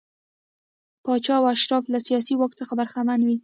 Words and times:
پاچا 1.05 1.35
او 1.39 1.45
اشراف 1.55 1.83
له 1.93 1.99
سیاسي 2.07 2.33
واک 2.37 2.51
څخه 2.59 2.73
برخمن 2.79 3.19
وي. 3.27 3.37